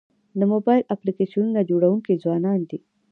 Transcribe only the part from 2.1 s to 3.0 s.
ځوانان دي.